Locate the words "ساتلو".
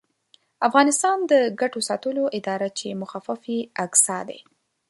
1.89-2.23